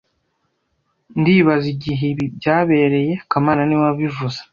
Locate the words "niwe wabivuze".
3.65-4.39